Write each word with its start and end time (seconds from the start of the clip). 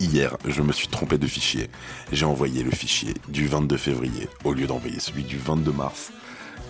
hier 0.00 0.36
je 0.46 0.62
me 0.62 0.72
suis 0.72 0.88
trompé 0.88 1.18
de 1.18 1.26
fichier. 1.26 1.70
J'ai 2.12 2.24
envoyé 2.24 2.62
le 2.62 2.70
fichier 2.70 3.14
du 3.28 3.46
22 3.46 3.76
février 3.76 4.28
au 4.44 4.52
lieu 4.52 4.66
d'envoyer 4.66 5.00
celui 5.00 5.22
du 5.22 5.38
22 5.38 5.72
mars. 5.72 6.12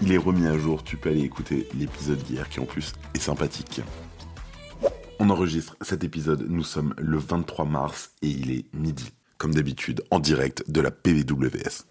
Il 0.02 0.12
est 0.12 0.18
remis 0.18 0.46
à 0.46 0.58
jour, 0.58 0.82
tu 0.82 0.96
peux 0.96 1.10
aller 1.10 1.22
écouter 1.22 1.68
l'épisode 1.78 2.18
d'hier 2.18 2.48
qui 2.48 2.60
en 2.60 2.64
plus 2.64 2.92
est 3.14 3.20
sympathique. 3.20 3.80
On 5.20 5.30
enregistre 5.30 5.76
cet 5.80 6.02
épisode, 6.04 6.46
nous 6.48 6.64
sommes 6.64 6.94
le 6.98 7.18
23 7.18 7.64
mars 7.64 8.10
et 8.22 8.28
il 8.28 8.50
est 8.50 8.64
midi, 8.74 9.12
comme 9.38 9.54
d'habitude 9.54 10.02
en 10.10 10.18
direct 10.18 10.68
de 10.68 10.80
la 10.80 10.90
PVWS. 10.90 11.84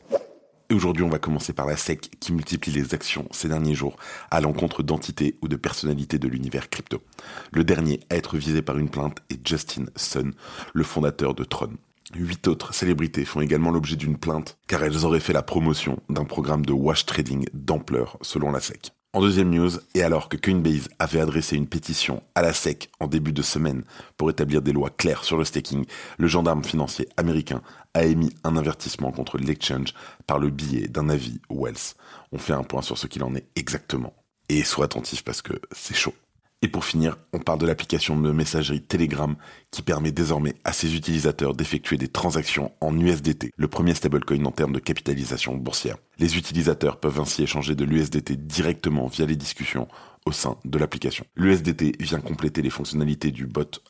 Et 0.73 0.76
aujourd'hui, 0.76 1.04
on 1.04 1.09
va 1.09 1.20
commencer 1.20 1.54
par 1.54 1.68
la 1.68 1.77
SEC 1.77 2.09
qui 2.20 2.34
multiplie 2.34 2.72
les 2.72 2.95
actions 2.95 3.27
ces 3.30 3.48
derniers 3.48 3.76
jours 3.76 3.95
à 4.31 4.41
l'encontre 4.41 4.81
d'entités 4.81 5.38
ou 5.44 5.48
de 5.48 5.55
personnalités 5.55 6.18
de 6.18 6.27
l'univers 6.27 6.72
crypto. 6.72 7.04
Le 7.52 7.64
dernier 7.64 8.00
à 8.09 8.16
être 8.16 8.38
visé 8.38 8.64
par 8.64 8.80
une 8.80 8.90
plainte 8.90 9.20
est 9.30 9.48
Justin 9.48 9.86
Sun, 9.95 10.34
le 10.73 10.84
fondateur 10.84 11.36
de 11.36 11.44
Tron. 11.44 11.73
Huit 12.16 12.48
autres 12.48 12.73
célébrités 12.73 13.23
font 13.23 13.41
également 13.41 13.70
l'objet 13.70 13.98
d'une 13.98 14.17
plainte 14.17 14.58
car 14.66 14.84
elles 14.84 15.05
auraient 15.05 15.20
fait 15.20 15.31
la 15.31 15.44
promotion 15.44 16.02
d'un 16.09 16.26
programme 16.26 16.66
de 16.66 16.73
wash 16.73 17.05
trading 17.05 17.45
d'ampleur 17.53 18.17
selon 18.23 18.52
la 18.52 18.59
SEC. 18.59 18.94
En 19.16 19.22
deuxième 19.22 19.52
news, 19.52 19.69
et 19.94 20.02
alors 20.02 20.28
que 20.28 20.38
Coinbase 20.38 20.89
avait 20.97 21.19
adressé 21.19 21.56
une 21.56 21.67
pétition 21.67 22.23
à 22.33 22.42
la 22.42 22.52
SEC 22.52 22.89
en 23.00 23.06
début 23.06 23.31
de 23.31 23.44
semaine 23.44 23.83
pour 24.17 24.31
établir 24.31 24.64
des 24.64 24.72
lois 24.72 24.89
claires 24.89 25.23
sur 25.23 25.38
le 25.38 25.45
staking, 25.45 25.86
le 26.17 26.28
gendarme 26.28 26.64
financier 26.64 27.08
américain 27.16 27.61
a 27.94 28.05
émis 28.05 28.33
un 28.44 28.58
avertissement 28.58 29.11
contre 29.11 29.38
l'exchange 29.38 29.94
par 30.25 30.39
le 30.39 30.50
biais 30.50 30.88
d'un 30.88 31.09
avis 31.09 31.39
Wells. 31.52 31.94
On 32.31 32.39
fait 32.39 32.53
un 32.53 32.64
point 32.64 32.81
sur 32.81 32.97
ce 32.97 33.05
qu'il 33.05 33.23
en 33.23 33.36
est 33.36 33.45
exactement. 33.55 34.16
Et 34.50 34.64
sois 34.64 34.86
attentif 34.86 35.23
parce 35.23 35.44
que 35.44 35.53
c'est 35.72 35.95
chaud. 35.95 36.16
Et 36.64 36.69
pour 36.69 36.86
finir, 36.86 37.17
on 37.33 37.39
parle 37.39 37.59
de 37.59 37.66
l'application 37.66 38.17
de 38.17 38.31
messagerie 38.31 38.81
Telegram 38.81 39.36
qui 39.69 39.81
permet 39.81 40.14
désormais 40.14 40.56
à 40.64 40.72
ses 40.72 40.95
utilisateurs 40.95 41.53
d'effectuer 41.53 41.97
des 41.97 42.08
transactions 42.08 42.72
en 42.80 42.97
USDT, 42.97 43.52
le 43.58 43.67
premier 43.67 43.94
stablecoin 43.94 44.45
en 44.45 44.52
termes 44.52 44.72
de 44.72 44.80
capitalisation 44.80 45.58
boursière. 45.58 45.97
Les 46.20 46.38
utilisateurs 46.38 47.02
peuvent 47.02 47.20
ainsi 47.20 47.44
échanger 47.44 47.75
de 47.75 47.83
l'USDT 47.83 48.38
directement 48.38 49.08
via 49.08 49.25
les 49.25 49.36
discussions 49.36 49.89
au 50.25 50.31
sein 50.31 50.55
de 50.64 50.78
l'application. 50.78 51.25
L'USDT 51.36 51.97
vient 52.00 52.22
compléter 52.22 52.61
les 52.61 52.70
fonctionnalités 52.70 53.31
du 53.31 53.45
bot 53.45 53.81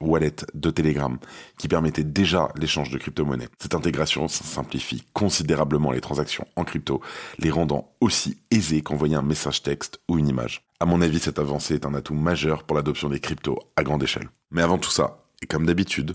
wallet 0.00 0.34
de 0.54 0.70
Telegram 0.70 1.18
qui 1.56 1.68
permettait 1.68 2.02
déjà 2.02 2.48
l'échange 2.56 2.90
de 2.90 2.98
crypto-monnaies. 2.98 3.48
Cette 3.60 3.76
intégration 3.76 4.26
simplifie 4.26 5.04
considérablement 5.12 5.92
les 5.92 6.00
transactions 6.00 6.48
en 6.56 6.64
crypto, 6.64 7.00
les 7.38 7.50
rendant 7.50 7.92
aussi 8.00 8.38
aisées 8.50 8.82
qu'envoyer 8.82 9.14
un 9.14 9.22
message 9.22 9.62
texte 9.62 10.00
ou 10.08 10.18
une 10.18 10.26
image. 10.26 10.67
À 10.80 10.86
mon 10.86 11.00
avis, 11.00 11.18
cette 11.18 11.40
avancée 11.40 11.74
est 11.74 11.86
un 11.86 11.94
atout 11.94 12.14
majeur 12.14 12.62
pour 12.62 12.76
l'adoption 12.76 13.08
des 13.08 13.18
cryptos 13.18 13.58
à 13.74 13.82
grande 13.82 14.00
échelle. 14.04 14.28
Mais 14.52 14.62
avant 14.62 14.78
tout 14.78 14.92
ça, 14.92 15.24
et 15.42 15.46
comme 15.46 15.66
d'habitude, 15.66 16.14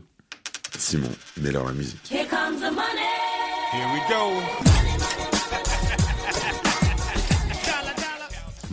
Simon, 0.78 1.10
mets-leur 1.42 1.66
la 1.66 1.74
musique. 1.74 2.10
Here 2.10 2.26
comes 2.30 2.62
the 2.62 2.72
money. 2.72 3.04
Here 3.74 3.88
we 3.94 4.02
go. 4.08 4.74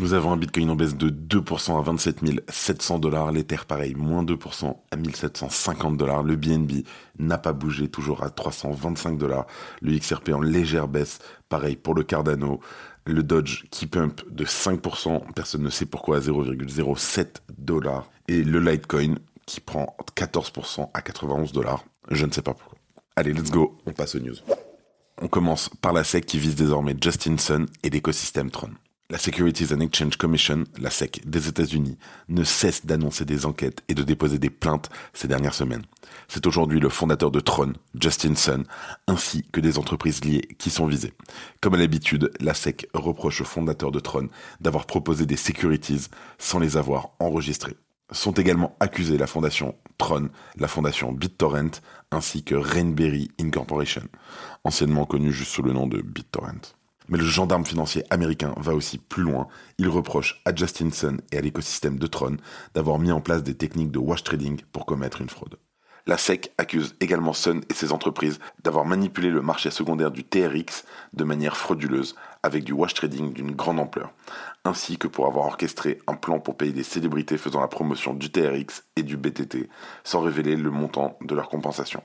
Nous 0.00 0.14
avons 0.14 0.32
un 0.32 0.36
Bitcoin 0.38 0.70
en 0.70 0.76
baisse 0.76 0.96
de 0.96 1.10
2% 1.10 1.76
à 1.76 1.82
27 1.82 2.20
700 2.48 3.00
dollars. 3.00 3.32
L'Ether, 3.32 3.66
pareil, 3.68 3.94
moins 3.94 4.24
2% 4.24 4.74
à 4.90 4.96
1750 4.96 5.98
dollars. 5.98 6.22
Le 6.22 6.36
BNB 6.36 6.84
n'a 7.18 7.36
pas 7.36 7.52
bougé, 7.52 7.88
toujours 7.88 8.22
à 8.22 8.30
325 8.30 9.18
dollars. 9.18 9.46
Le 9.82 9.98
XRP 9.98 10.30
en 10.30 10.40
légère 10.40 10.88
baisse, 10.88 11.18
pareil 11.50 11.76
pour 11.76 11.94
le 11.94 12.02
Cardano. 12.02 12.60
Le 13.10 13.22
Dodge 13.22 13.64
qui 13.70 13.86
pump 13.86 14.22
de 14.30 14.44
5%, 14.44 15.32
personne 15.34 15.62
ne 15.62 15.70
sait 15.70 15.86
pourquoi, 15.86 16.18
à 16.18 16.20
0,07 16.20 17.26
dollars. 17.58 18.10
Et 18.28 18.44
le 18.44 18.60
Litecoin 18.60 19.16
qui 19.46 19.60
prend 19.60 19.96
14% 20.16 20.90
à 20.94 21.02
91 21.02 21.52
dollars. 21.52 21.84
Je 22.10 22.24
ne 22.24 22.30
sais 22.30 22.42
pas 22.42 22.54
pourquoi. 22.54 22.78
Allez, 23.16 23.32
let's 23.32 23.50
go, 23.50 23.78
on 23.86 23.92
passe 23.92 24.14
aux 24.14 24.20
news. 24.20 24.36
On 25.20 25.28
commence 25.28 25.68
par 25.68 25.92
la 25.92 26.04
SEC 26.04 26.24
qui 26.24 26.38
vise 26.38 26.54
désormais 26.54 26.94
Justin 27.00 27.36
Sun 27.36 27.66
et 27.82 27.90
l'écosystème 27.90 28.50
Tron. 28.50 28.70
La 29.10 29.18
Securities 29.18 29.74
and 29.74 29.80
Exchange 29.80 30.16
Commission, 30.18 30.62
la 30.78 30.88
SEC 30.88 31.22
des 31.26 31.48
États-Unis, 31.48 31.98
ne 32.28 32.44
cesse 32.44 32.86
d'annoncer 32.86 33.24
des 33.24 33.44
enquêtes 33.44 33.82
et 33.88 33.94
de 33.94 34.04
déposer 34.04 34.38
des 34.38 34.50
plaintes 34.50 34.88
ces 35.14 35.26
dernières 35.26 35.54
semaines. 35.54 35.82
C'est 36.28 36.46
aujourd'hui 36.46 36.78
le 36.78 36.88
fondateur 36.88 37.32
de 37.32 37.40
Tron, 37.40 37.72
Justin 38.00 38.36
Sun, 38.36 38.64
ainsi 39.08 39.42
que 39.50 39.58
des 39.58 39.78
entreprises 39.78 40.24
liées 40.24 40.46
qui 40.58 40.70
sont 40.70 40.86
visées. 40.86 41.12
Comme 41.60 41.74
à 41.74 41.78
l'habitude, 41.78 42.30
la 42.38 42.54
SEC 42.54 42.88
reproche 42.94 43.40
au 43.40 43.44
fondateur 43.44 43.90
de 43.90 43.98
Tron 43.98 44.28
d'avoir 44.60 44.86
proposé 44.86 45.26
des 45.26 45.36
securities 45.36 46.06
sans 46.38 46.60
les 46.60 46.76
avoir 46.76 47.10
enregistrées. 47.18 47.76
Sont 48.12 48.34
également 48.34 48.76
accusés 48.78 49.18
la 49.18 49.26
fondation 49.26 49.74
Tron, 49.98 50.28
la 50.56 50.68
fondation 50.68 51.10
BitTorrent, 51.10 51.80
ainsi 52.12 52.44
que 52.44 52.54
Rainberry 52.54 53.32
Incorporation, 53.40 54.06
anciennement 54.62 55.04
connue 55.04 55.32
juste 55.32 55.50
sous 55.50 55.62
le 55.62 55.72
nom 55.72 55.88
de 55.88 56.00
BitTorrent. 56.00 56.76
Mais 57.10 57.18
le 57.18 57.24
gendarme 57.24 57.66
financier 57.66 58.04
américain 58.08 58.54
va 58.56 58.72
aussi 58.72 58.96
plus 58.96 59.24
loin. 59.24 59.48
Il 59.78 59.88
reproche 59.88 60.40
à 60.44 60.54
Justin 60.54 60.90
Sun 60.92 61.20
et 61.32 61.38
à 61.38 61.40
l'écosystème 61.40 61.98
de 61.98 62.06
Tron 62.06 62.36
d'avoir 62.74 63.00
mis 63.00 63.10
en 63.10 63.20
place 63.20 63.42
des 63.42 63.56
techniques 63.56 63.90
de 63.90 63.98
wash 63.98 64.22
trading 64.22 64.60
pour 64.72 64.86
commettre 64.86 65.20
une 65.20 65.28
fraude. 65.28 65.58
La 66.06 66.16
SEC 66.16 66.52
accuse 66.56 66.94
également 67.00 67.32
Sun 67.32 67.62
et 67.68 67.74
ses 67.74 67.92
entreprises 67.92 68.38
d'avoir 68.62 68.84
manipulé 68.84 69.28
le 69.28 69.42
marché 69.42 69.70
secondaire 69.70 70.10
du 70.10 70.24
TRX 70.24 70.84
de 71.12 71.24
manière 71.24 71.56
frauduleuse 71.56 72.14
avec 72.42 72.64
du 72.64 72.72
wash 72.72 72.94
trading 72.94 73.32
d'une 73.32 73.56
grande 73.56 73.80
ampleur, 73.80 74.12
ainsi 74.64 74.96
que 74.96 75.08
pour 75.08 75.26
avoir 75.26 75.46
orchestré 75.46 75.98
un 76.06 76.14
plan 76.14 76.38
pour 76.38 76.56
payer 76.56 76.72
des 76.72 76.84
célébrités 76.84 77.38
faisant 77.38 77.60
la 77.60 77.68
promotion 77.68 78.14
du 78.14 78.30
TRX 78.30 78.84
et 78.96 79.02
du 79.02 79.16
BTT 79.16 79.68
sans 80.04 80.20
révéler 80.20 80.56
le 80.56 80.70
montant 80.70 81.18
de 81.20 81.34
leur 81.34 81.48
compensation. 81.48 82.02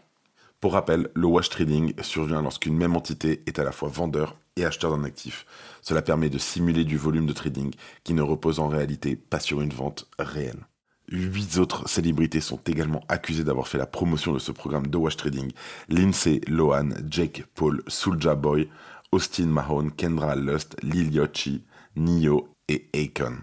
Pour 0.65 0.73
rappel, 0.73 1.11
le 1.13 1.27
wash 1.27 1.49
trading 1.49 1.93
survient 2.01 2.41
lorsqu'une 2.41 2.75
même 2.75 2.95
entité 2.95 3.43
est 3.45 3.59
à 3.59 3.63
la 3.63 3.71
fois 3.71 3.87
vendeur 3.87 4.35
et 4.55 4.65
acheteur 4.65 4.97
d'un 4.97 5.03
actif. 5.03 5.45
Cela 5.83 6.01
permet 6.01 6.31
de 6.31 6.39
simuler 6.39 6.85
du 6.85 6.97
volume 6.97 7.27
de 7.27 7.33
trading 7.33 7.71
qui 8.03 8.15
ne 8.15 8.23
repose 8.23 8.59
en 8.59 8.67
réalité 8.67 9.15
pas 9.15 9.39
sur 9.39 9.61
une 9.61 9.71
vente 9.71 10.07
réelle. 10.17 10.65
Huit 11.11 11.59
autres 11.59 11.87
célébrités 11.87 12.41
sont 12.41 12.59
également 12.65 13.03
accusées 13.09 13.43
d'avoir 13.43 13.67
fait 13.67 13.77
la 13.77 13.85
promotion 13.85 14.33
de 14.33 14.39
ce 14.39 14.51
programme 14.51 14.87
de 14.87 14.97
wash 14.97 15.17
trading. 15.17 15.51
Lindsay 15.87 16.41
Lohan, 16.47 16.89
Jake 17.07 17.45
Paul, 17.53 17.83
Soulja 17.85 18.33
Boy, 18.33 18.67
Austin 19.11 19.45
Mahone, 19.45 19.91
Kendra 19.91 20.35
Lust, 20.35 20.77
Lil 20.81 21.13
Yachty, 21.13 21.61
Nio 21.95 22.49
et 22.69 22.89
Akon. 22.95 23.35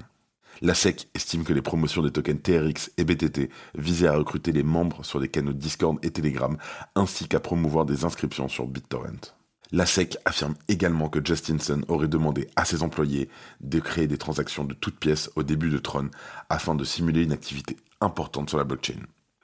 La 0.65 0.75
SEC 0.75 1.09
estime 1.17 1.43
que 1.43 1.53
les 1.53 1.61
promotions 1.61 2.03
des 2.03 2.13
tokens 2.13 2.41
TRX 2.41 2.93
et 2.97 3.03
BTT 3.03 3.51
visaient 3.75 4.07
à 4.07 4.17
recruter 4.17 4.53
les 4.53 4.63
membres 4.63 5.05
sur 5.05 5.19
des 5.19 5.27
canaux 5.27 5.53
Discord 5.53 5.99
et 6.05 6.13
Telegram, 6.13 6.57
ainsi 6.95 7.27
qu'à 7.27 7.41
promouvoir 7.41 7.85
des 7.85 8.05
inscriptions 8.05 8.49
sur 8.49 8.69
BitTorrent. 8.69 9.35
La 9.73 9.87
SEC 9.87 10.19
affirme 10.25 10.55
également 10.69 11.09
que 11.09 11.19
Justinson 11.25 11.83
aurait 11.89 12.07
demandé 12.07 12.47
à 12.55 12.65
ses 12.65 12.85
employés 12.85 13.29
de 13.61 13.81
créer 13.81 14.07
des 14.07 14.19
transactions 14.19 14.63
de 14.63 14.75
toutes 14.75 15.01
pièces 15.01 15.33
au 15.35 15.43
début 15.43 15.69
de 15.69 15.79
Tron 15.79 16.11
afin 16.49 16.77
de 16.77 16.85
simuler 16.85 17.25
une 17.25 17.33
activité 17.33 17.77
importante 18.01 18.49
sur 18.49 18.59
la 18.59 18.65
blockchain. 18.65 19.01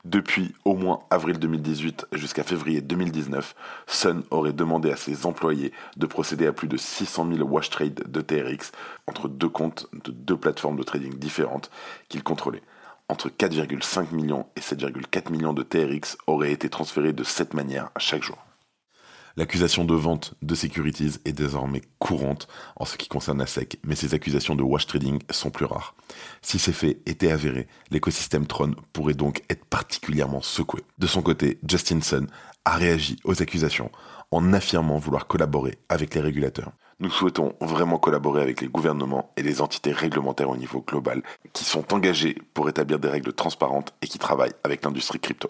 Depuis 0.09 0.55
au 0.65 0.75
moins 0.75 1.01
avril 1.11 1.39
2018 1.39 2.07
jusqu'à 2.13 2.43
février 2.43 2.81
2019, 2.81 3.55
Sun 3.87 4.23
aurait 4.31 4.55
demandé 4.55 4.91
à 4.91 4.97
ses 4.97 5.27
employés 5.27 5.71
de 5.99 6.07
procéder 6.07 6.47
à 6.47 6.53
plus 6.55 6.67
de 6.67 6.79
600 6.79 7.29
000 7.31 7.47
wash 7.47 7.69
trades 7.69 8.11
de 8.11 8.21
TRX 8.23 8.73
entre 9.07 9.29
deux 9.29 9.51
comptes 9.51 9.87
de 9.93 10.11
deux 10.11 10.39
plateformes 10.39 10.79
de 10.79 10.83
trading 10.83 11.19
différentes 11.19 11.71
qu'il 12.09 12.23
contrôlait. 12.23 12.63
Entre 13.11 13.29
4,5 13.29 14.15
millions 14.15 14.47
et 14.57 14.61
7,4 14.61 15.31
millions 15.31 15.53
de 15.53 15.63
TRX 15.63 16.17
auraient 16.27 16.53
été 16.53 16.71
transférés 16.71 17.13
de 17.13 17.23
cette 17.23 17.53
manière 17.53 17.91
chaque 17.99 18.23
jour. 18.23 18.39
L'accusation 19.37 19.85
de 19.85 19.95
vente 19.95 20.35
de 20.43 20.55
securities 20.55 21.19
est 21.25 21.33
désormais 21.33 21.83
courante 21.99 22.49
en 22.77 22.85
ce 22.85 22.97
qui 22.97 23.09
concerne 23.09 23.39
la 23.39 23.47
SEC, 23.47 23.79
mais 23.85 23.95
ces 23.95 24.15
accusations 24.15 24.55
de 24.55 24.63
wash 24.63 24.87
trading 24.87 25.21
sont 25.31 25.51
plus 25.51 25.65
rares. 25.65 25.95
Si 26.43 26.59
ces 26.59 26.73
faits 26.73 27.01
étaient 27.07 27.31
avérés, 27.31 27.69
l'écosystème 27.91 28.47
Tron 28.47 28.75
pourrait 28.93 29.15
donc 29.15 29.43
être 29.51 29.65
particulièrement 29.65 30.43
secoué. 30.43 30.83
De 30.99 31.07
son 31.07 31.23
côté, 31.23 31.59
Justin 31.69 32.01
Sun 32.01 32.27
a 32.65 32.77
réagi 32.77 33.17
aux 33.25 33.41
accusations 33.43 33.91
en 34.31 34.53
affirmant 34.53 34.99
vouloir 34.99 35.27
collaborer 35.27 35.79
avec 35.89 36.15
les 36.15 36.21
régulateurs. 36.21 36.73
Nous 37.01 37.11
souhaitons 37.11 37.55
vraiment 37.61 37.99
collaborer 37.99 38.43
avec 38.43 38.61
les 38.61 38.67
gouvernements 38.67 39.31
et 39.37 39.43
les 39.43 39.61
entités 39.61 39.93
réglementaires 39.93 40.51
au 40.51 40.57
niveau 40.57 40.81
global 40.81 41.23
qui 41.53 41.65
sont 41.65 41.95
engagés 41.95 42.37
pour 42.55 42.69
établir 42.69 42.99
des 42.99 43.09
règles 43.09 43.33
transparentes 43.33 43.95
et 44.03 44.09
qui 44.09 44.19
travaillent 44.19 44.55
avec 44.65 44.85
l'industrie 44.85 45.21
crypto. 45.21 45.49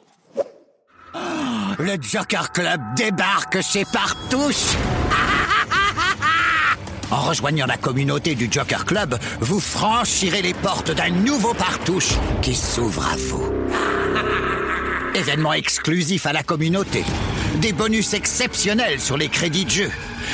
Le 1.80 1.96
Joker 2.00 2.50
Club 2.50 2.80
débarque 2.96 3.60
chez 3.62 3.84
Partouche 3.84 4.75
En 7.12 7.20
rejoignant 7.20 7.66
la 7.66 7.76
communauté 7.76 8.34
du 8.34 8.48
Joker 8.50 8.84
Club, 8.84 9.16
vous 9.38 9.60
franchirez 9.60 10.42
les 10.42 10.54
portes 10.54 10.90
d'un 10.90 11.10
nouveau 11.10 11.54
Partouche 11.54 12.14
qui 12.42 12.56
s'ouvre 12.56 13.06
à 13.06 13.16
vous. 13.16 13.52
Événement 15.14 15.52
exclusif 15.52 16.26
à 16.26 16.32
la 16.32 16.42
communauté. 16.42 17.04
Des 17.60 17.72
bonus 17.72 18.12
exceptionnels 18.12 19.00
sur 19.00 19.16
les 19.16 19.28
crédits 19.28 19.64
de 19.64 19.70
jeu. 19.70 19.90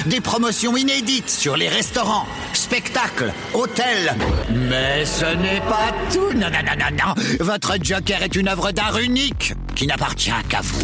Des 0.06 0.23
promotions 0.23 0.79
inédites 0.79 1.29
sur 1.29 1.58
les 1.58 1.69
restaurants, 1.69 2.26
spectacles, 2.64 3.32
hôtels. 3.52 4.16
Mais 4.50 5.05
ce 5.05 5.26
n'est 5.37 5.61
pas 5.61 5.93
tout. 6.11 6.32
Non, 6.32 6.49
non, 6.50 6.62
non, 6.64 6.72
non, 6.78 6.90
non. 6.96 7.12
Votre 7.40 7.75
Joker 7.81 8.22
est 8.22 8.34
une 8.37 8.49
œuvre 8.49 8.72
d'art 8.72 8.96
unique 8.99 9.52
qui 9.75 9.87
n'appartient 9.87 10.31
qu'à 10.49 10.62
vous. 10.62 10.81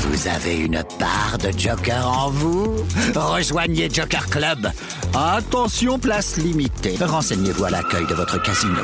Vous 0.00 0.26
avez 0.26 0.56
une 0.56 0.82
part 0.98 1.38
de 1.38 1.56
Joker 1.56 2.04
en 2.04 2.30
vous 2.30 2.84
Rejoignez 3.14 3.88
Joker 3.92 4.26
Club. 4.26 4.68
Attention, 5.14 6.00
place 6.00 6.36
limitée. 6.36 6.96
Renseignez-vous 7.00 7.66
à 7.66 7.70
l'accueil 7.70 8.06
de 8.06 8.14
votre 8.14 8.42
casino. 8.42 8.82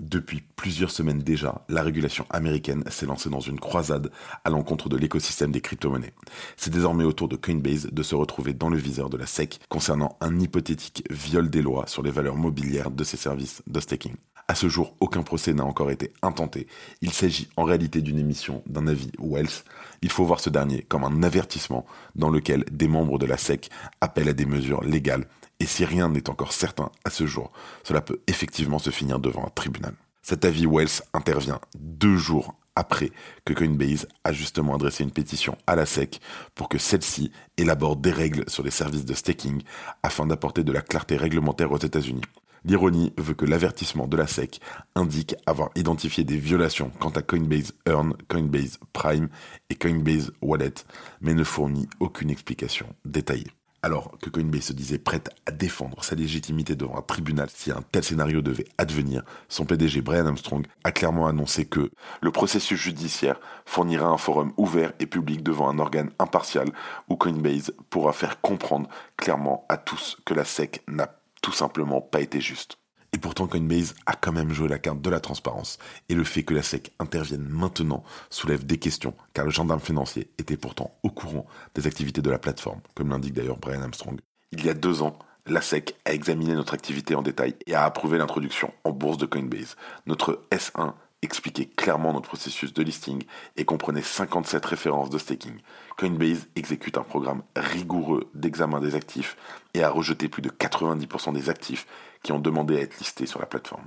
Depuis 0.00 0.40
plusieurs 0.40 0.90
semaines 0.90 1.18
déjà, 1.18 1.66
la 1.68 1.82
régulation 1.82 2.24
américaine 2.30 2.82
s'est 2.88 3.04
lancée 3.04 3.28
dans 3.28 3.40
une 3.40 3.60
croisade 3.60 4.10
à 4.42 4.48
l'encontre 4.48 4.88
de 4.88 4.96
l'écosystème 4.96 5.52
des 5.52 5.60
crypto-monnaies. 5.60 6.14
C'est 6.56 6.72
désormais 6.72 7.04
au 7.04 7.12
tour 7.12 7.28
de 7.28 7.36
Coinbase 7.36 7.90
de 7.92 8.02
se 8.02 8.14
retrouver 8.14 8.54
dans 8.54 8.70
le 8.70 8.78
viseur 8.78 9.10
de 9.10 9.18
la 9.18 9.26
SEC 9.26 9.60
concernant 9.68 10.16
un 10.22 10.40
hypothétique 10.40 11.04
viol 11.10 11.50
des 11.50 11.60
lois 11.60 11.86
sur 11.88 12.02
les 12.02 12.10
valeurs 12.10 12.36
mobilières 12.36 12.90
de 12.90 13.04
ses 13.04 13.18
services 13.18 13.62
de 13.66 13.78
staking. 13.78 14.14
À 14.48 14.54
ce 14.54 14.70
jour, 14.70 14.96
aucun 15.00 15.22
procès 15.22 15.52
n'a 15.52 15.64
encore 15.64 15.90
été 15.90 16.14
intenté. 16.22 16.68
Il 17.02 17.12
s'agit 17.12 17.48
en 17.56 17.64
réalité 17.64 18.00
d'une 18.00 18.18
émission 18.18 18.62
d'un 18.66 18.86
avis 18.86 19.10
Wells. 19.18 19.64
Il 20.00 20.10
faut 20.10 20.24
voir 20.24 20.40
ce 20.40 20.48
dernier 20.48 20.82
comme 20.82 21.04
un 21.04 21.22
avertissement 21.22 21.84
dans 22.14 22.30
lequel 22.30 22.64
des 22.70 22.88
membres 22.88 23.18
de 23.18 23.26
la 23.26 23.36
SEC 23.36 23.68
appellent 24.00 24.30
à 24.30 24.32
des 24.32 24.46
mesures 24.46 24.82
légales 24.82 25.26
et 25.60 25.66
si 25.66 25.84
rien 25.84 26.08
n'est 26.08 26.28
encore 26.30 26.52
certain 26.52 26.90
à 27.04 27.10
ce 27.10 27.26
jour, 27.26 27.52
cela 27.82 28.00
peut 28.00 28.20
effectivement 28.26 28.78
se 28.78 28.90
finir 28.90 29.18
devant 29.18 29.46
un 29.46 29.50
tribunal. 29.50 29.94
Cet 30.22 30.44
avis 30.44 30.66
Wells 30.66 31.02
intervient 31.14 31.60
deux 31.78 32.16
jours 32.16 32.56
après 32.74 33.10
que 33.44 33.54
Coinbase 33.54 34.06
a 34.24 34.32
justement 34.32 34.74
adressé 34.74 35.02
une 35.02 35.10
pétition 35.10 35.56
à 35.66 35.76
la 35.76 35.86
SEC 35.86 36.20
pour 36.54 36.68
que 36.68 36.78
celle-ci 36.78 37.32
élabore 37.56 37.96
des 37.96 38.10
règles 38.10 38.44
sur 38.48 38.62
les 38.62 38.70
services 38.70 39.04
de 39.04 39.14
staking 39.14 39.62
afin 40.02 40.26
d'apporter 40.26 40.62
de 40.62 40.72
la 40.72 40.82
clarté 40.82 41.16
réglementaire 41.16 41.72
aux 41.72 41.78
États-Unis. 41.78 42.22
L'ironie 42.64 43.12
veut 43.16 43.34
que 43.34 43.44
l'avertissement 43.44 44.08
de 44.08 44.16
la 44.16 44.26
SEC 44.26 44.60
indique 44.96 45.36
avoir 45.46 45.70
identifié 45.76 46.24
des 46.24 46.36
violations 46.36 46.90
quant 46.98 47.10
à 47.10 47.22
Coinbase 47.22 47.72
Earn, 47.86 48.14
Coinbase 48.28 48.78
Prime 48.92 49.28
et 49.70 49.76
Coinbase 49.76 50.32
Wallet, 50.42 50.74
mais 51.20 51.34
ne 51.34 51.44
fournit 51.44 51.88
aucune 52.00 52.30
explication 52.30 52.86
détaillée. 53.04 53.52
Alors 53.86 54.10
que 54.20 54.30
Coinbase 54.30 54.62
se 54.62 54.72
disait 54.72 54.98
prête 54.98 55.30
à 55.46 55.52
défendre 55.52 56.02
sa 56.02 56.16
légitimité 56.16 56.74
devant 56.74 56.98
un 56.98 57.02
tribunal 57.02 57.48
si 57.54 57.70
un 57.70 57.82
tel 57.92 58.02
scénario 58.02 58.42
devait 58.42 58.66
advenir, 58.78 59.22
son 59.48 59.64
PDG 59.64 60.00
Brian 60.00 60.26
Armstrong 60.26 60.66
a 60.82 60.90
clairement 60.90 61.28
annoncé 61.28 61.66
que 61.66 61.92
le 62.20 62.32
processus 62.32 62.80
judiciaire 62.80 63.38
fournira 63.64 64.08
un 64.08 64.16
forum 64.16 64.52
ouvert 64.56 64.92
et 64.98 65.06
public 65.06 65.44
devant 65.44 65.70
un 65.70 65.78
organe 65.78 66.10
impartial 66.18 66.68
où 67.08 67.14
Coinbase 67.14 67.74
pourra 67.88 68.12
faire 68.12 68.40
comprendre 68.40 68.88
clairement 69.16 69.64
à 69.68 69.76
tous 69.76 70.16
que 70.24 70.34
la 70.34 70.44
SEC 70.44 70.82
n'a 70.88 71.20
tout 71.40 71.52
simplement 71.52 72.00
pas 72.00 72.22
été 72.22 72.40
juste. 72.40 72.78
Et 73.16 73.18
pourtant, 73.18 73.46
Coinbase 73.46 73.94
a 74.04 74.12
quand 74.12 74.32
même 74.32 74.52
joué 74.52 74.68
la 74.68 74.78
carte 74.78 75.00
de 75.00 75.08
la 75.08 75.20
transparence. 75.20 75.78
Et 76.10 76.14
le 76.14 76.22
fait 76.22 76.42
que 76.42 76.52
la 76.52 76.60
SEC 76.60 76.92
intervienne 76.98 77.48
maintenant 77.48 78.04
soulève 78.28 78.66
des 78.66 78.76
questions, 78.76 79.14
car 79.32 79.46
le 79.46 79.50
gendarme 79.50 79.80
financier 79.80 80.30
était 80.36 80.58
pourtant 80.58 80.94
au 81.02 81.08
courant 81.08 81.46
des 81.74 81.86
activités 81.86 82.20
de 82.20 82.28
la 82.28 82.38
plateforme, 82.38 82.80
comme 82.94 83.08
l'indique 83.08 83.32
d'ailleurs 83.32 83.56
Brian 83.56 83.80
Armstrong. 83.80 84.20
Il 84.52 84.66
y 84.66 84.68
a 84.68 84.74
deux 84.74 85.00
ans, 85.00 85.18
la 85.46 85.62
SEC 85.62 85.96
a 86.04 86.12
examiné 86.12 86.54
notre 86.54 86.74
activité 86.74 87.14
en 87.14 87.22
détail 87.22 87.54
et 87.66 87.74
a 87.74 87.84
approuvé 87.84 88.18
l'introduction 88.18 88.70
en 88.84 88.92
bourse 88.92 89.16
de 89.16 89.24
Coinbase. 89.24 89.76
Notre 90.04 90.46
S1 90.50 90.92
expliquait 91.22 91.66
clairement 91.66 92.12
notre 92.12 92.28
processus 92.28 92.72
de 92.72 92.82
listing 92.82 93.24
et 93.56 93.64
comprenait 93.64 94.02
57 94.02 94.64
références 94.64 95.10
de 95.10 95.18
staking. 95.18 95.58
Coinbase 95.96 96.48
exécute 96.56 96.98
un 96.98 97.02
programme 97.02 97.42
rigoureux 97.56 98.30
d'examen 98.34 98.80
des 98.80 98.94
actifs 98.94 99.36
et 99.74 99.82
a 99.82 99.90
rejeté 99.90 100.28
plus 100.28 100.42
de 100.42 100.50
90% 100.50 101.32
des 101.32 101.50
actifs 101.50 101.86
qui 102.22 102.32
ont 102.32 102.38
demandé 102.38 102.76
à 102.76 102.80
être 102.80 102.98
listés 102.98 103.26
sur 103.26 103.40
la 103.40 103.46
plateforme. 103.46 103.86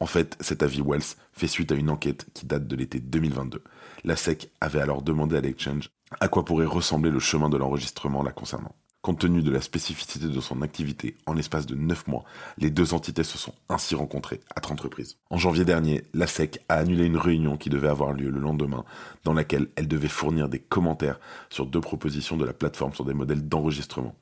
En 0.00 0.06
fait, 0.06 0.36
cet 0.40 0.62
avis 0.62 0.82
Wells 0.82 1.16
fait 1.32 1.46
suite 1.46 1.72
à 1.72 1.76
une 1.76 1.90
enquête 1.90 2.26
qui 2.34 2.46
date 2.46 2.66
de 2.66 2.76
l'été 2.76 2.98
2022. 2.98 3.62
La 4.02 4.16
SEC 4.16 4.50
avait 4.60 4.80
alors 4.80 5.02
demandé 5.02 5.36
à 5.36 5.40
l'exchange 5.40 5.88
à 6.20 6.28
quoi 6.28 6.44
pourrait 6.44 6.66
ressembler 6.66 7.10
le 7.10 7.20
chemin 7.20 7.48
de 7.48 7.56
l'enregistrement 7.56 8.22
la 8.22 8.32
concernant. 8.32 8.74
Compte 9.04 9.18
tenu 9.18 9.42
de 9.42 9.50
la 9.50 9.60
spécificité 9.60 10.28
de 10.28 10.40
son 10.40 10.62
activité, 10.62 11.14
en 11.26 11.34
l'espace 11.34 11.66
de 11.66 11.74
9 11.74 12.06
mois, 12.06 12.24
les 12.56 12.70
deux 12.70 12.94
entités 12.94 13.22
se 13.22 13.36
sont 13.36 13.52
ainsi 13.68 13.94
rencontrées 13.94 14.40
à 14.56 14.62
30 14.62 14.80
reprises. 14.80 15.18
En 15.28 15.36
janvier 15.36 15.66
dernier, 15.66 16.04
la 16.14 16.26
SEC 16.26 16.64
a 16.70 16.76
annulé 16.76 17.04
une 17.04 17.18
réunion 17.18 17.58
qui 17.58 17.68
devait 17.68 17.88
avoir 17.88 18.14
lieu 18.14 18.30
le 18.30 18.40
lendemain, 18.40 18.86
dans 19.24 19.34
laquelle 19.34 19.68
elle 19.76 19.88
devait 19.88 20.08
fournir 20.08 20.48
des 20.48 20.58
commentaires 20.58 21.20
sur 21.50 21.66
deux 21.66 21.82
propositions 21.82 22.38
de 22.38 22.46
la 22.46 22.54
plateforme 22.54 22.94
sur 22.94 23.04
des 23.04 23.12
modèles 23.12 23.46
d'enregistrement. 23.46 24.14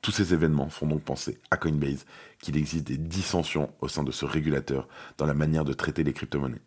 Tous 0.00 0.10
ces 0.10 0.32
événements 0.32 0.70
font 0.70 0.86
donc 0.86 1.02
penser 1.02 1.36
à 1.50 1.58
Coinbase 1.58 2.06
qu'il 2.40 2.56
existe 2.56 2.86
des 2.86 2.96
dissensions 2.96 3.68
au 3.82 3.88
sein 3.88 4.04
de 4.04 4.10
ce 4.10 4.24
régulateur 4.24 4.88
dans 5.18 5.26
la 5.26 5.34
manière 5.34 5.66
de 5.66 5.74
traiter 5.74 6.02
les 6.02 6.14
crypto-monnaies. 6.14 6.62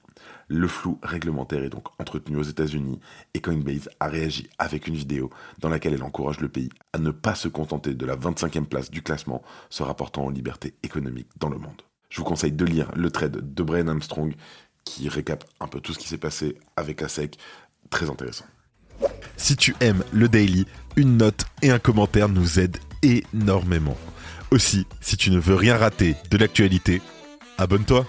Le 0.47 0.67
flou 0.67 0.99
réglementaire 1.03 1.63
est 1.63 1.69
donc 1.69 1.87
entretenu 1.99 2.37
aux 2.37 2.43
États-Unis 2.43 2.99
et 3.33 3.41
Coinbase 3.41 3.89
a 3.99 4.07
réagi 4.07 4.49
avec 4.57 4.87
une 4.87 4.95
vidéo 4.95 5.29
dans 5.59 5.69
laquelle 5.69 5.93
elle 5.93 6.03
encourage 6.03 6.39
le 6.39 6.49
pays 6.49 6.69
à 6.93 6.99
ne 6.99 7.11
pas 7.11 7.35
se 7.35 7.47
contenter 7.47 7.93
de 7.93 8.05
la 8.05 8.15
25e 8.15 8.65
place 8.65 8.91
du 8.91 9.01
classement 9.01 9.41
se 9.69 9.83
rapportant 9.83 10.25
aux 10.25 10.31
libertés 10.31 10.75
économiques 10.83 11.29
dans 11.39 11.49
le 11.49 11.57
monde. 11.57 11.81
Je 12.09 12.19
vous 12.19 12.25
conseille 12.25 12.51
de 12.51 12.65
lire 12.65 12.91
le 12.95 13.09
trade 13.09 13.53
de 13.53 13.63
Brian 13.63 13.87
Armstrong 13.87 14.35
qui 14.83 15.09
récap 15.09 15.45
un 15.59 15.67
peu 15.67 15.79
tout 15.79 15.93
ce 15.93 15.99
qui 15.99 16.07
s'est 16.07 16.17
passé 16.17 16.57
avec 16.75 17.01
la 17.01 17.07
SEC. 17.07 17.37
Très 17.89 18.09
intéressant. 18.09 18.45
Si 19.37 19.55
tu 19.55 19.75
aimes 19.79 20.03
le 20.11 20.29
daily, 20.29 20.65
une 20.95 21.17
note 21.17 21.45
et 21.61 21.71
un 21.71 21.79
commentaire 21.79 22.29
nous 22.29 22.59
aident 22.59 22.77
énormément. 23.01 23.97
Aussi, 24.51 24.85
si 25.01 25.17
tu 25.17 25.31
ne 25.31 25.39
veux 25.39 25.55
rien 25.55 25.77
rater 25.77 26.15
de 26.29 26.37
l'actualité, 26.37 27.01
abonne-toi. 27.57 28.05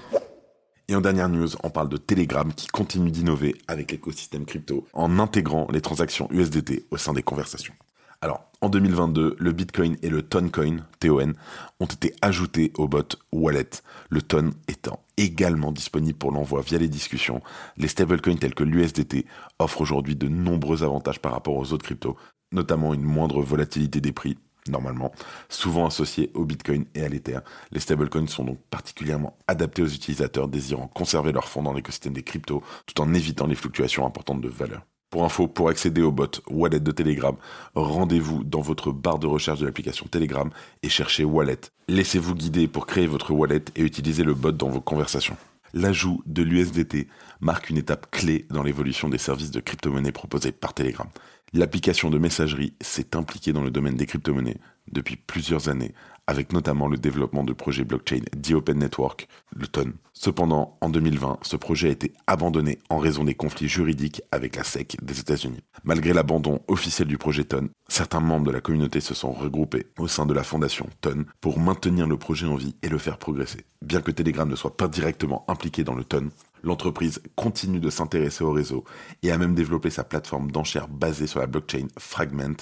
Et 0.88 0.94
en 0.94 1.00
dernière 1.00 1.30
news, 1.30 1.48
on 1.62 1.70
parle 1.70 1.88
de 1.88 1.96
Telegram 1.96 2.52
qui 2.52 2.66
continue 2.66 3.10
d'innover 3.10 3.56
avec 3.68 3.90
l'écosystème 3.90 4.44
crypto 4.44 4.86
en 4.92 5.18
intégrant 5.18 5.66
les 5.72 5.80
transactions 5.80 6.28
USDT 6.30 6.86
au 6.90 6.98
sein 6.98 7.14
des 7.14 7.22
conversations. 7.22 7.72
Alors, 8.20 8.44
en 8.60 8.68
2022, 8.68 9.36
le 9.38 9.52
Bitcoin 9.52 9.96
et 10.02 10.10
le 10.10 10.22
Toncoin, 10.22 10.78
TON, 11.00 11.32
ont 11.80 11.86
été 11.86 12.14
ajoutés 12.20 12.72
au 12.76 12.86
bot 12.86 13.16
Wallet, 13.32 13.70
le 14.10 14.20
Ton 14.20 14.50
étant 14.68 15.00
également 15.16 15.72
disponible 15.72 16.18
pour 16.18 16.32
l'envoi 16.32 16.60
via 16.60 16.78
les 16.78 16.88
discussions. 16.88 17.40
Les 17.78 17.88
stablecoins 17.88 18.36
tels 18.36 18.54
que 18.54 18.64
l'USDT 18.64 19.24
offrent 19.58 19.80
aujourd'hui 19.80 20.16
de 20.16 20.28
nombreux 20.28 20.82
avantages 20.82 21.20
par 21.20 21.32
rapport 21.32 21.56
aux 21.56 21.72
autres 21.72 21.84
cryptos, 21.84 22.16
notamment 22.52 22.92
une 22.92 23.02
moindre 23.02 23.42
volatilité 23.42 24.02
des 24.02 24.12
prix, 24.12 24.36
normalement, 24.68 25.12
souvent 25.49 25.87
associés 25.87 26.30
au 26.35 26.44
Bitcoin 26.44 26.85
et 26.94 27.04
à 27.04 27.09
l'Ether. 27.09 27.38
Les 27.71 27.80
stablecoins 27.80 28.26
sont 28.26 28.44
donc 28.44 28.59
particulièrement 28.71 29.37
adaptés 29.47 29.83
aux 29.83 29.88
utilisateurs 29.88 30.49
désirant 30.49 30.88
conserver 30.88 31.33
leurs 31.33 31.49
fonds 31.49 31.62
dans 31.62 31.73
l'écosystème 31.73 32.12
des 32.14 32.23
cryptos, 32.23 32.62
tout 32.87 33.00
en 33.00 33.12
évitant 33.14 33.47
les 33.47 33.54
fluctuations 33.54 34.06
importantes 34.06 34.40
de 34.40 34.49
valeur. 34.49 34.83
Pour 35.11 35.25
info, 35.25 35.47
pour 35.47 35.68
accéder 35.68 36.02
au 36.02 36.11
bot 36.11 36.40
Wallet 36.50 36.80
de 36.80 36.90
Telegram, 36.90 37.37
rendez-vous 37.76 38.42
dans 38.42 38.61
votre 38.61 38.90
barre 38.90 39.21
de 39.21 39.28
recherche 39.28 39.61
de 39.61 39.66
l'application 39.66 40.06
Telegram 40.11 40.50
et 40.83 40.88
cherchez 40.88 41.25
Wallet. 41.25 41.61
Laissez-vous 41.87 42.35
guider 42.35 42.66
pour 42.66 42.87
créer 42.87 43.06
votre 43.06 43.33
wallet 43.33 43.62
et 43.76 43.83
utilisez 43.83 44.25
le 44.25 44.35
bot 44.35 44.50
dans 44.50 44.71
vos 44.71 44.80
conversations. 44.80 45.37
L'ajout 45.73 46.23
de 46.26 46.42
l'USDT 46.42 47.09
marque 47.40 47.71
une 47.71 47.78
étape 47.78 48.11
clé 48.11 48.47
dans 48.50 48.62
l'évolution 48.62 49.09
des 49.09 49.18
services 49.18 49.50
de 49.50 49.61
crypto-monnaie 49.61 50.12
proposés 50.12 50.52
par 50.52 50.73
Telegram. 50.73 51.09
L'application 51.56 52.11
de 52.11 52.18
messagerie 52.18 52.75
s'est 52.80 53.14
impliquée 53.14 53.52
dans 53.52 53.62
le 53.62 53.70
domaine 53.70 53.94
des 53.94 54.06
crypto-monnaies 54.06 54.58
depuis 54.90 55.14
plusieurs 55.14 55.68
années, 55.68 55.94
avec 56.26 56.52
notamment 56.52 56.88
le 56.88 56.96
développement 56.96 57.44
de 57.44 57.52
projets 57.52 57.84
blockchain 57.84 58.23
d'Open 58.37 58.80
Network, 58.80 59.28
le 59.54 59.68
TON. 59.68 59.92
Cependant, 60.12 60.76
en 60.80 60.88
2020, 60.88 61.38
ce 61.42 61.54
projet 61.54 61.88
a 61.90 61.92
été 61.92 62.12
abandonné 62.26 62.80
en 62.90 62.99
raison 62.99 63.23
des 63.23 63.37
conflits 63.37 63.68
juridiques 63.68 64.20
avec 64.32 64.56
la 64.56 64.64
SEC 64.64 64.96
des 65.00 65.20
États-Unis. 65.20 65.62
Malgré 65.84 66.12
l'abandon 66.12 66.61
officiel 66.66 67.06
du 67.06 67.18
projet 67.18 67.44
TON, 67.44 67.68
certains 67.87 68.18
membres 68.18 68.46
de 68.46 68.52
la 68.52 68.61
communauté 68.61 68.99
se 69.00 69.14
sont 69.14 69.30
regroupés 69.30 69.87
au 69.96 70.08
sein 70.08 70.26
de 70.26 70.34
la 70.34 70.42
fondation 70.42 70.88
TON 71.02 71.25
pour 71.40 71.61
maintenir 71.61 72.08
le 72.08 72.16
projet 72.16 72.46
en 72.46 72.56
vie 72.56 72.75
et 72.82 72.88
le 72.88 72.99
faire 72.99 73.18
progresser. 73.18 73.64
Bien 73.80 74.00
que 74.00 74.11
Telegram 74.11 74.49
ne 74.49 74.56
soit 74.56 74.76
pas 74.76 74.88
directement 74.88 75.44
impliqué 75.46 75.84
dans 75.84 75.94
le 75.94 76.02
TON, 76.02 76.30
L'entreprise 76.64 77.21
continue 77.37 77.78
de 77.78 77.90
s'intéresser 77.90 78.42
au 78.42 78.50
réseau 78.50 78.85
et 79.23 79.30
a 79.30 79.37
même 79.37 79.54
développé 79.54 79.90
sa 79.90 80.02
plateforme 80.02 80.50
d'enchères 80.50 80.88
basée 80.88 81.26
sur 81.26 81.40
la 81.40 81.47
blockchain 81.47 81.88
Fragment 81.99 82.56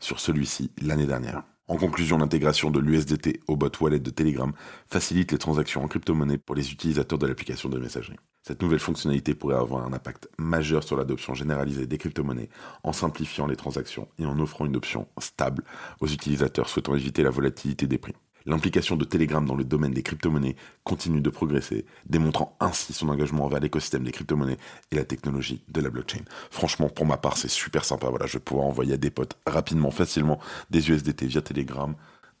sur 0.00 0.18
celui-ci 0.18 0.72
l'année 0.82 1.06
dernière. 1.06 1.44
En 1.68 1.76
conclusion, 1.76 2.18
l'intégration 2.18 2.72
de 2.72 2.80
l'USDT 2.80 3.40
au 3.46 3.56
bot 3.56 3.70
wallet 3.80 4.00
de 4.00 4.10
Telegram 4.10 4.52
facilite 4.88 5.30
les 5.30 5.38
transactions 5.38 5.84
en 5.84 5.88
crypto-monnaie 5.88 6.36
pour 6.36 6.56
les 6.56 6.72
utilisateurs 6.72 7.18
de 7.18 7.26
l'application 7.26 7.68
de 7.68 7.78
messagerie. 7.78 8.18
Cette 8.42 8.60
nouvelle 8.60 8.80
fonctionnalité 8.80 9.34
pourrait 9.34 9.54
avoir 9.54 9.86
un 9.86 9.92
impact 9.92 10.28
majeur 10.36 10.82
sur 10.82 10.96
l'adoption 10.96 11.32
généralisée 11.32 11.86
des 11.86 11.96
crypto-monnaies 11.96 12.50
en 12.82 12.92
simplifiant 12.92 13.46
les 13.46 13.56
transactions 13.56 14.08
et 14.18 14.26
en 14.26 14.38
offrant 14.40 14.66
une 14.66 14.76
option 14.76 15.06
stable 15.18 15.62
aux 16.00 16.08
utilisateurs 16.08 16.68
souhaitant 16.68 16.96
éviter 16.96 17.22
la 17.22 17.30
volatilité 17.30 17.86
des 17.86 17.98
prix. 17.98 18.14
L'implication 18.46 18.96
de 18.96 19.04
Telegram 19.04 19.44
dans 19.44 19.54
le 19.54 19.64
domaine 19.64 19.92
des 19.92 20.02
crypto-monnaies 20.02 20.56
continue 20.82 21.22
de 21.22 21.30
progresser, 21.30 21.86
démontrant 22.06 22.56
ainsi 22.60 22.92
son 22.92 23.08
engagement 23.08 23.46
envers 23.46 23.60
l'écosystème 23.60 24.04
des 24.04 24.12
crypto-monnaies 24.12 24.58
et 24.90 24.96
la 24.96 25.04
technologie 25.04 25.62
de 25.68 25.80
la 25.80 25.88
blockchain. 25.88 26.24
Franchement, 26.50 26.90
pour 26.90 27.06
ma 27.06 27.16
part, 27.16 27.38
c'est 27.38 27.48
super 27.48 27.86
sympa. 27.86 28.08
Voilà, 28.08 28.26
je 28.26 28.34
vais 28.34 28.44
pouvoir 28.44 28.66
envoyer 28.66 28.94
à 28.94 28.96
des 28.98 29.10
potes 29.10 29.38
rapidement, 29.46 29.90
facilement 29.90 30.38
des 30.68 30.90
USDT 30.90 31.26
via 31.26 31.40
Telegram. 31.40 31.94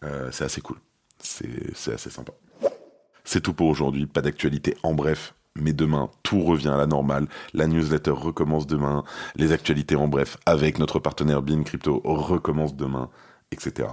Euh, 0.04 0.30
c'est 0.30 0.44
assez 0.44 0.60
cool. 0.60 0.76
C'est 1.18 1.94
assez 1.94 2.10
sympa. 2.10 2.32
C'est 3.24 3.40
tout 3.40 3.54
pour 3.54 3.68
aujourd'hui. 3.68 4.04
Pas 4.06 4.20
d'actualité 4.20 4.76
en 4.82 4.92
bref. 4.92 5.34
Mais 5.56 5.72
demain, 5.72 6.10
tout 6.22 6.42
revient 6.42 6.68
à 6.68 6.76
la 6.76 6.86
normale. 6.86 7.28
La 7.54 7.66
newsletter 7.66 8.10
recommence 8.10 8.66
demain. 8.66 9.04
Les 9.36 9.52
actualités 9.52 9.96
en 9.96 10.08
bref 10.08 10.36
avec 10.44 10.78
notre 10.78 10.98
partenaire 10.98 11.42
Bean 11.42 11.62
Crypto 11.62 12.02
recommencent 12.04 12.76
demain, 12.76 13.08
etc. 13.52 13.88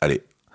Allez, 0.00 0.24